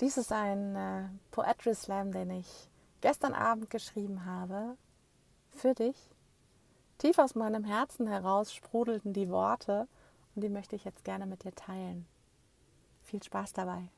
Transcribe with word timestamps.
Dies 0.00 0.16
ist 0.16 0.32
ein 0.32 0.76
äh, 0.76 1.08
Poetry 1.30 1.74
Slam, 1.74 2.10
den 2.10 2.30
ich 2.30 2.70
gestern 3.02 3.34
Abend 3.34 3.68
geschrieben 3.68 4.24
habe. 4.24 4.78
Für 5.50 5.74
dich. 5.74 6.08
Tief 6.96 7.18
aus 7.18 7.34
meinem 7.34 7.64
Herzen 7.64 8.06
heraus 8.06 8.54
sprudelten 8.54 9.12
die 9.12 9.28
Worte 9.28 9.88
und 10.34 10.42
die 10.42 10.48
möchte 10.48 10.74
ich 10.74 10.84
jetzt 10.84 11.04
gerne 11.04 11.26
mit 11.26 11.44
dir 11.44 11.54
teilen. 11.54 12.06
Viel 13.02 13.22
Spaß 13.22 13.52
dabei. 13.52 13.90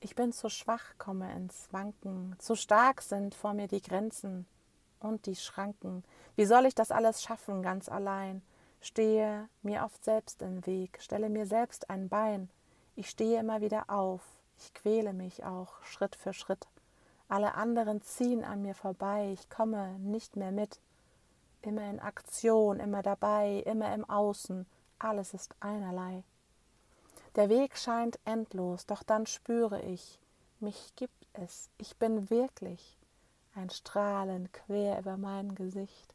Ich 0.00 0.14
bin 0.14 0.32
zu 0.32 0.48
schwach, 0.48 0.96
komme 0.96 1.30
ins 1.34 1.68
Wanken. 1.70 2.34
Zu 2.38 2.54
stark 2.54 3.02
sind 3.02 3.34
vor 3.34 3.52
mir 3.52 3.68
die 3.68 3.82
Grenzen 3.82 4.46
und 5.00 5.26
die 5.26 5.36
Schranken. 5.36 6.04
Wie 6.36 6.46
soll 6.46 6.64
ich 6.64 6.74
das 6.74 6.90
alles 6.90 7.22
schaffen, 7.22 7.62
ganz 7.62 7.90
allein? 7.90 8.40
Stehe 8.80 9.48
mir 9.62 9.84
oft 9.84 10.02
selbst 10.04 10.40
im 10.40 10.64
Weg, 10.64 11.02
stelle 11.02 11.28
mir 11.28 11.44
selbst 11.44 11.90
ein 11.90 12.08
Bein. 12.08 12.48
Ich 12.94 13.10
stehe 13.10 13.40
immer 13.40 13.60
wieder 13.60 13.90
auf, 13.90 14.37
ich 14.58 14.74
quäle 14.74 15.12
mich 15.12 15.44
auch 15.44 15.82
Schritt 15.84 16.16
für 16.16 16.32
Schritt. 16.32 16.66
Alle 17.28 17.54
anderen 17.54 18.02
ziehen 18.02 18.44
an 18.44 18.62
mir 18.62 18.74
vorbei, 18.74 19.30
ich 19.32 19.48
komme 19.50 19.98
nicht 19.98 20.36
mehr 20.36 20.52
mit. 20.52 20.80
Immer 21.62 21.88
in 21.90 22.00
Aktion, 22.00 22.80
immer 22.80 23.02
dabei, 23.02 23.62
immer 23.66 23.92
im 23.94 24.08
Außen, 24.08 24.66
alles 24.98 25.34
ist 25.34 25.54
einerlei. 25.60 26.24
Der 27.36 27.48
Weg 27.48 27.76
scheint 27.76 28.18
endlos, 28.24 28.86
doch 28.86 29.02
dann 29.02 29.26
spüre 29.26 29.82
ich, 29.82 30.18
mich 30.60 30.94
gibt 30.96 31.26
es, 31.34 31.70
ich 31.78 31.96
bin 31.96 32.30
wirklich 32.30 32.96
ein 33.54 33.70
Strahlen 33.70 34.50
quer 34.52 34.98
über 34.98 35.16
mein 35.16 35.54
Gesicht. 35.54 36.14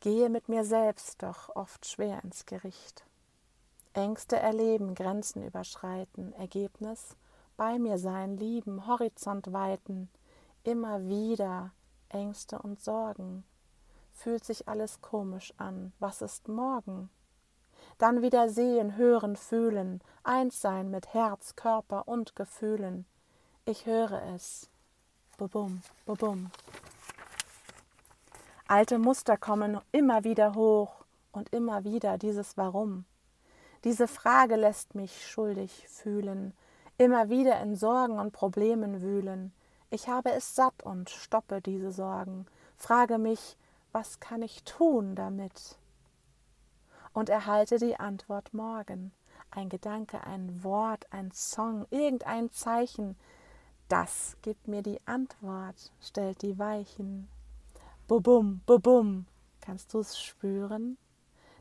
Gehe 0.00 0.30
mit 0.30 0.48
mir 0.48 0.64
selbst 0.64 1.22
doch 1.22 1.54
oft 1.56 1.84
schwer 1.86 2.22
ins 2.24 2.46
Gericht. 2.46 3.04
Ängste 3.92 4.36
erleben, 4.36 4.94
Grenzen 4.94 5.44
überschreiten, 5.44 6.32
Ergebnis 6.34 7.16
bei 7.56 7.78
mir 7.78 7.98
sein, 7.98 8.38
lieben, 8.38 8.86
Horizont 8.86 9.52
weiten, 9.52 10.08
immer 10.64 11.06
wieder 11.08 11.72
Ängste 12.08 12.58
und 12.58 12.80
Sorgen. 12.80 13.44
Fühlt 14.12 14.44
sich 14.44 14.66
alles 14.66 15.02
komisch 15.02 15.52
an, 15.58 15.92
was 15.98 16.22
ist 16.22 16.48
morgen? 16.48 17.10
Dann 17.98 18.22
wieder 18.22 18.48
sehen, 18.48 18.96
hören, 18.96 19.36
fühlen, 19.36 20.00
eins 20.22 20.60
sein 20.60 20.90
mit 20.90 21.12
Herz, 21.12 21.54
Körper 21.54 22.08
und 22.08 22.34
Gefühlen. 22.34 23.04
Ich 23.66 23.84
höre 23.84 24.22
es. 24.34 24.70
Bubum, 25.36 25.82
bubum. 26.06 26.50
Alte 28.68 28.98
Muster 28.98 29.36
kommen 29.36 29.78
immer 29.92 30.24
wieder 30.24 30.54
hoch 30.54 31.04
und 31.32 31.52
immer 31.52 31.84
wieder 31.84 32.16
dieses 32.18 32.56
Warum. 32.56 33.04
Diese 33.84 34.08
Frage 34.08 34.56
lässt 34.56 34.94
mich 34.94 35.26
schuldig 35.26 35.88
fühlen, 35.88 36.52
immer 36.98 37.30
wieder 37.30 37.60
in 37.60 37.76
Sorgen 37.76 38.18
und 38.18 38.32
Problemen 38.32 39.00
wühlen. 39.00 39.52
Ich 39.88 40.08
habe 40.08 40.32
es 40.32 40.54
satt 40.54 40.82
und 40.82 41.08
stoppe 41.08 41.62
diese 41.62 41.90
Sorgen, 41.90 42.46
frage 42.76 43.18
mich, 43.18 43.56
was 43.92 44.20
kann 44.20 44.42
ich 44.42 44.64
tun 44.64 45.14
damit? 45.14 45.78
Und 47.12 47.28
erhalte 47.28 47.78
die 47.78 47.98
Antwort 47.98 48.52
morgen. 48.52 49.12
Ein 49.50 49.68
Gedanke, 49.68 50.24
ein 50.24 50.62
Wort, 50.62 51.06
ein 51.10 51.32
Song, 51.32 51.86
irgendein 51.90 52.52
Zeichen, 52.52 53.16
das 53.88 54.36
gibt 54.42 54.68
mir 54.68 54.82
die 54.82 55.00
Antwort, 55.06 55.90
stellt 56.00 56.42
die 56.42 56.58
Weichen. 56.60 57.28
Bubum, 58.06 58.60
bubum, 58.64 59.26
kannst 59.60 59.92
du 59.92 59.98
es 59.98 60.20
spüren? 60.20 60.96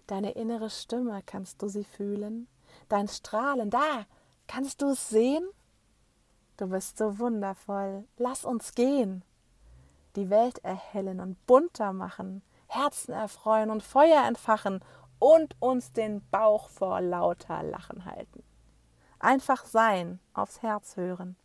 Deine 0.09 0.31
innere 0.31 0.71
Stimme, 0.71 1.21
kannst 1.23 1.61
du 1.61 1.67
sie 1.67 1.83
fühlen? 1.83 2.47
Dein 2.87 3.07
Strahlen, 3.07 3.69
da, 3.69 4.07
kannst 4.47 4.81
du 4.81 4.87
es 4.89 5.07
sehen? 5.07 5.47
Du 6.57 6.65
bist 6.65 6.97
so 6.97 7.19
wundervoll, 7.19 8.05
lass 8.17 8.43
uns 8.43 8.73
gehen. 8.73 9.21
Die 10.15 10.31
Welt 10.31 10.65
erhellen 10.65 11.19
und 11.19 11.45
bunter 11.45 11.93
machen, 11.93 12.41
Herzen 12.65 13.13
erfreuen 13.13 13.69
und 13.69 13.83
Feuer 13.83 14.25
entfachen 14.25 14.83
und 15.19 15.55
uns 15.59 15.93
den 15.93 16.27
Bauch 16.31 16.69
vor 16.69 17.01
lauter 17.01 17.61
Lachen 17.61 18.05
halten. 18.05 18.41
Einfach 19.19 19.63
sein, 19.63 20.19
aufs 20.33 20.63
Herz 20.63 20.97
hören, 20.97 21.35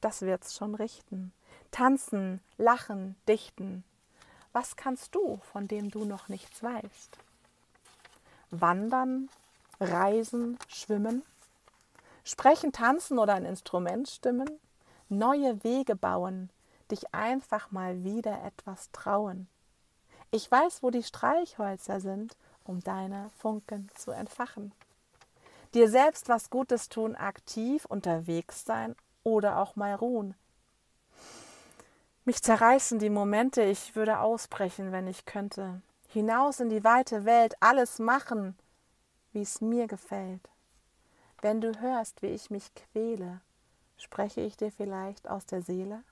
das 0.00 0.22
wird's 0.22 0.54
schon 0.54 0.76
richten. 0.76 1.32
Tanzen, 1.72 2.40
lachen, 2.56 3.16
dichten. 3.26 3.82
Was 4.52 4.76
kannst 4.76 5.12
du, 5.16 5.38
von 5.38 5.66
dem 5.66 5.90
du 5.90 6.04
noch 6.04 6.28
nichts 6.28 6.62
weißt? 6.62 7.18
Wandern, 8.50 9.28
Reisen, 9.80 10.58
Schwimmen, 10.68 11.22
Sprechen, 12.24 12.72
Tanzen 12.72 13.18
oder 13.18 13.34
ein 13.34 13.44
Instrument 13.44 14.08
stimmen, 14.08 14.50
neue 15.08 15.62
Wege 15.62 15.94
bauen, 15.94 16.50
dich 16.90 17.14
einfach 17.14 17.70
mal 17.70 18.04
wieder 18.04 18.42
etwas 18.44 18.90
trauen. 18.92 19.48
Ich 20.30 20.50
weiß, 20.50 20.82
wo 20.82 20.90
die 20.90 21.02
Streichhölzer 21.02 22.00
sind, 22.00 22.36
um 22.64 22.80
deine 22.80 23.30
Funken 23.38 23.88
zu 23.94 24.10
entfachen. 24.10 24.72
Dir 25.74 25.88
selbst 25.88 26.28
was 26.28 26.50
Gutes 26.50 26.88
tun, 26.88 27.14
aktiv 27.14 27.84
unterwegs 27.84 28.64
sein 28.64 28.96
oder 29.22 29.58
auch 29.58 29.76
mal 29.76 29.94
ruhen. 29.94 30.34
Mich 32.24 32.42
zerreißen 32.42 32.98
die 32.98 33.10
Momente, 33.10 33.62
ich 33.62 33.94
würde 33.94 34.18
ausbrechen, 34.18 34.90
wenn 34.90 35.06
ich 35.06 35.26
könnte 35.26 35.80
hinaus 36.16 36.60
in 36.60 36.70
die 36.70 36.82
weite 36.82 37.26
Welt, 37.26 37.56
alles 37.60 37.98
machen, 37.98 38.56
wie 39.34 39.42
es 39.42 39.60
mir 39.60 39.86
gefällt. 39.86 40.48
Wenn 41.42 41.60
du 41.60 41.78
hörst, 41.78 42.22
wie 42.22 42.28
ich 42.28 42.48
mich 42.48 42.74
quäle, 42.74 43.42
spreche 43.98 44.40
ich 44.40 44.56
dir 44.56 44.72
vielleicht 44.72 45.28
aus 45.28 45.44
der 45.44 45.60
Seele? 45.60 46.04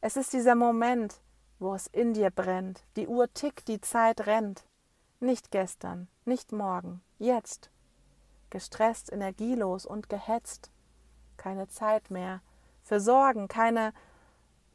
Es 0.00 0.16
ist 0.16 0.32
dieser 0.32 0.54
Moment, 0.54 1.20
wo 1.58 1.74
es 1.74 1.88
in 1.88 2.14
dir 2.14 2.30
brennt, 2.30 2.84
die 2.94 3.08
Uhr 3.08 3.26
tickt, 3.34 3.66
die 3.66 3.80
Zeit 3.80 4.28
rennt. 4.28 4.64
Nicht 5.18 5.50
gestern, 5.50 6.06
nicht 6.24 6.52
morgen, 6.52 7.02
jetzt. 7.18 7.68
Gestresst, 8.48 9.10
energielos 9.10 9.86
und 9.86 10.08
gehetzt. 10.08 10.70
Keine 11.36 11.66
Zeit 11.66 12.12
mehr 12.12 12.42
für 12.84 13.00
Sorgen, 13.00 13.48
keine, 13.48 13.92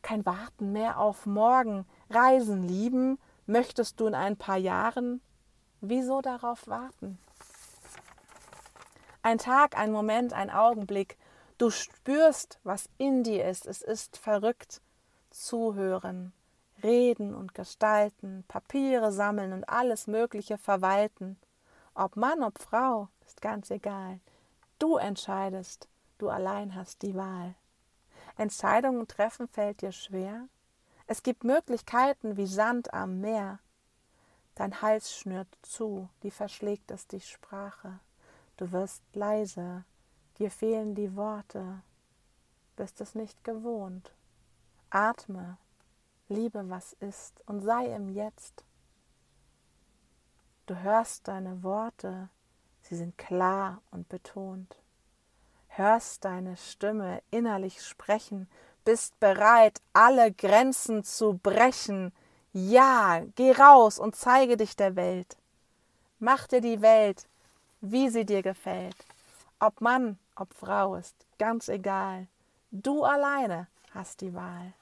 kein 0.01 0.25
Warten 0.25 0.73
mehr 0.73 0.99
auf 0.99 1.25
morgen. 1.25 1.85
Reisen, 2.09 2.67
lieben, 2.67 3.17
Möchtest 3.47 3.99
du 3.99 4.07
in 4.07 4.15
ein 4.15 4.37
paar 4.37 4.57
Jahren? 4.57 5.21
Wieso 5.81 6.21
darauf 6.21 6.67
warten? 6.67 7.19
Ein 9.21 9.37
Tag, 9.37 9.77
ein 9.77 9.91
Moment, 9.91 10.33
ein 10.33 10.49
Augenblick. 10.49 11.17
Du 11.57 11.69
spürst, 11.69 12.59
was 12.63 12.89
in 12.97 13.23
dir 13.23 13.47
ist. 13.47 13.65
Es 13.65 13.81
ist 13.81 14.17
verrückt. 14.17 14.81
Zuhören, 15.29 16.33
reden 16.81 17.35
und 17.35 17.53
gestalten, 17.53 18.45
Papiere 18.47 19.11
sammeln 19.11 19.53
und 19.53 19.69
alles 19.69 20.07
Mögliche 20.07 20.57
verwalten. 20.57 21.37
Ob 21.93 22.15
Mann, 22.15 22.41
ob 22.41 22.59
Frau, 22.59 23.09
ist 23.25 23.41
ganz 23.41 23.69
egal. 23.69 24.19
Du 24.79 24.97
entscheidest, 24.97 25.87
du 26.17 26.29
allein 26.29 26.75
hast 26.75 27.01
die 27.01 27.15
Wahl. 27.15 27.55
Entscheidungen 28.37 29.07
treffen 29.07 29.47
fällt 29.47 29.81
dir 29.81 29.91
schwer? 29.91 30.47
Es 31.07 31.21
gibt 31.21 31.43
Möglichkeiten 31.43 32.35
wie 32.35 32.47
Sand 32.47 32.93
am 32.93 33.21
Meer. 33.21 33.59
Dein 34.55 34.81
Hals 34.81 35.15
schnürt 35.15 35.47
zu, 35.61 36.09
die 36.23 36.31
verschlägt 36.31 36.89
es 36.89 37.07
die 37.07 37.21
Sprache. 37.21 37.99
Du 38.57 38.71
wirst 38.71 39.03
leise, 39.13 39.83
dir 40.39 40.49
fehlen 40.49 40.95
die 40.95 41.15
Worte, 41.15 41.83
bist 42.75 43.01
es 43.01 43.13
nicht 43.13 43.43
gewohnt. 43.43 44.15
Atme, 44.89 45.57
liebe, 46.27 46.69
was 46.69 46.93
ist, 46.93 47.39
und 47.45 47.61
sei 47.61 47.93
im 47.93 48.09
Jetzt. 48.09 48.63
Du 50.65 50.75
hörst 50.75 51.27
deine 51.27 51.61
Worte, 51.61 52.29
sie 52.81 52.95
sind 52.95 53.15
klar 53.17 53.83
und 53.91 54.09
betont. 54.09 54.81
Hörst 55.67 56.25
deine 56.25 56.57
Stimme 56.57 57.21
innerlich 57.29 57.85
sprechen, 57.85 58.49
bist 58.85 59.19
bereit, 59.19 59.81
alle 59.93 60.31
Grenzen 60.31 61.03
zu 61.03 61.39
brechen. 61.41 62.13
Ja, 62.53 63.23
geh 63.35 63.51
raus 63.51 63.99
und 63.99 64.15
zeige 64.15 64.55
dich 64.55 64.77
der 64.77 64.95
Welt. 64.95 65.35
Mach 66.19 66.47
dir 66.47 66.61
die 66.61 66.81
Welt, 66.81 67.27
wie 67.81 68.09
sie 68.09 68.25
dir 68.25 68.41
gefällt. 68.41 68.95
Ob 69.59 69.81
Mann, 69.81 70.17
ob 70.35 70.53
Frau 70.53 70.95
ist, 70.95 71.15
ganz 71.37 71.67
egal. 71.67 72.27
Du 72.71 73.03
alleine 73.03 73.67
hast 73.93 74.21
die 74.21 74.33
Wahl. 74.33 74.73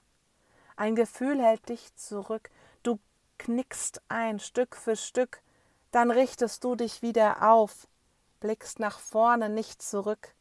Ein 0.76 0.96
Gefühl 0.96 1.42
hält 1.42 1.70
dich 1.70 1.96
zurück, 1.96 2.52
du 2.84 3.00
knickst 3.38 4.02
ein 4.10 4.40
Stück 4.40 4.76
für 4.76 4.96
Stück, 4.96 5.42
dann 5.92 6.12
richtest 6.12 6.64
du 6.64 6.76
dich 6.76 7.02
wieder 7.02 7.50
auf, 7.52 7.88
blickst 8.40 8.80
nach 8.80 9.00
vorne, 9.00 9.50
nicht 9.50 9.82
zurück 9.82 10.34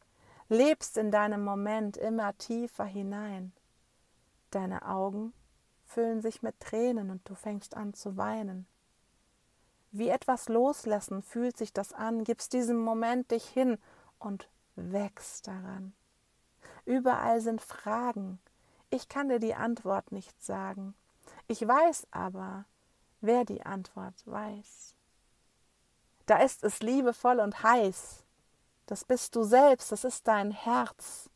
lebst 0.49 0.97
in 0.97 1.11
deinem 1.11 1.43
Moment 1.43 1.97
immer 1.97 2.37
tiefer 2.37 2.85
hinein. 2.85 3.53
Deine 4.51 4.87
Augen 4.87 5.33
füllen 5.85 6.21
sich 6.21 6.41
mit 6.41 6.59
Tränen 6.59 7.09
und 7.09 7.27
du 7.27 7.35
fängst 7.35 7.75
an 7.75 7.93
zu 7.93 8.17
weinen. 8.17 8.67
Wie 9.91 10.09
etwas 10.09 10.49
loslassen 10.49 11.21
fühlt 11.21 11.55
sich 11.55 11.71
das 11.71 11.93
an, 11.93 12.23
gibst 12.23 12.53
diesem 12.53 12.79
Moment 12.79 13.31
dich 13.31 13.45
hin 13.45 13.77
und 14.17 14.49
wächst 14.75 15.47
daran. 15.47 15.93
Überall 16.85 17.41
sind 17.41 17.61
Fragen. 17.61 18.39
Ich 18.89 19.07
kann 19.07 19.29
dir 19.29 19.39
die 19.39 19.55
Antwort 19.55 20.11
nicht 20.11 20.43
sagen. 20.43 20.95
Ich 21.47 21.65
weiß 21.67 22.07
aber, 22.11 22.65
wer 23.21 23.45
die 23.45 23.65
Antwort 23.65 24.15
weiß. 24.25 24.95
Da 26.25 26.37
ist 26.37 26.63
es 26.63 26.81
liebevoll 26.81 27.39
und 27.39 27.63
heiß. 27.63 28.22
Das 28.85 29.05
bist 29.05 29.35
du 29.35 29.43
selbst, 29.43 29.91
das 29.91 30.03
ist 30.03 30.27
dein 30.27 30.51
Herz, 30.51 31.29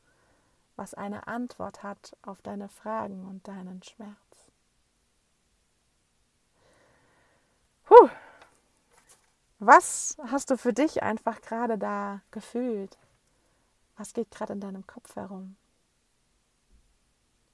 was 0.75 0.93
eine 0.93 1.27
Antwort 1.27 1.81
hat 1.81 2.15
auf 2.21 2.41
deine 2.41 2.69
Fragen 2.69 3.25
und 3.25 3.47
deinen 3.47 3.81
Schmerz. 3.83 4.17
Puh. 7.85 8.09
Was 9.59 10.17
hast 10.29 10.51
du 10.51 10.57
für 10.57 10.73
dich 10.73 11.01
einfach 11.01 11.41
gerade 11.41 11.77
da 11.77 12.21
gefühlt? 12.31 12.97
Was 13.95 14.13
geht 14.13 14.29
gerade 14.29 14.53
in 14.53 14.59
deinem 14.59 14.85
Kopf 14.85 15.15
herum? 15.15 15.55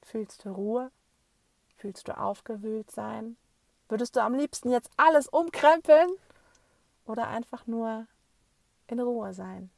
Fühlst 0.01 0.43
du 0.43 0.49
Ruhe? 0.49 0.91
Fühlst 1.77 2.07
du 2.07 2.17
aufgewühlt 2.17 2.91
sein? 2.91 3.37
Würdest 3.87 4.15
du 4.15 4.21
am 4.21 4.33
liebsten 4.33 4.69
jetzt 4.69 4.89
alles 4.97 5.29
umkrempeln 5.29 6.09
oder 7.05 7.27
einfach 7.27 7.67
nur 7.67 8.07
in 8.87 8.99
Ruhe 8.99 9.33
sein? 9.33 9.69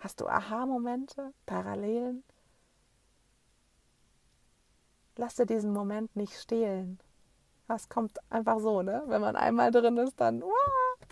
Hast 0.00 0.20
du 0.20 0.26
Aha-Momente, 0.26 1.32
Parallelen? 1.46 2.24
Lass 5.16 5.36
dir 5.36 5.46
diesen 5.46 5.72
Moment 5.72 6.16
nicht 6.16 6.34
stehlen. 6.40 6.98
Das 7.68 7.88
kommt 7.90 8.18
einfach 8.32 8.58
so, 8.60 8.82
ne? 8.82 9.02
Wenn 9.06 9.20
man 9.20 9.36
einmal 9.36 9.70
drin 9.70 9.96
ist, 9.98 10.20
dann. 10.20 10.42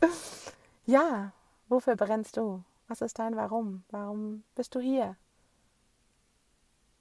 Ja, 0.86 1.32
wofür 1.68 1.96
brennst 1.96 2.38
du? 2.38 2.64
Was 2.86 3.02
ist 3.02 3.18
dein 3.18 3.36
Warum? 3.36 3.84
Warum 3.90 4.42
bist 4.54 4.74
du 4.74 4.80
hier? 4.80 5.16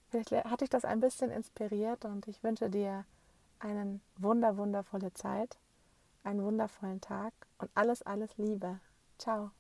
Vielleicht 0.09 0.33
hat 0.33 0.59
dich 0.59 0.69
das 0.69 0.83
ein 0.83 0.99
bisschen 0.99 1.31
inspiriert 1.31 2.03
und 2.03 2.27
ich 2.27 2.43
wünsche 2.43 2.69
dir 2.69 3.05
eine 3.59 4.01
wunder, 4.17 4.57
wundervolle 4.57 5.13
Zeit, 5.13 5.57
einen 6.25 6.43
wundervollen 6.43 6.99
Tag 6.99 7.33
und 7.59 7.71
alles, 7.75 8.01
alles 8.01 8.37
Liebe. 8.37 8.81
Ciao. 9.17 9.51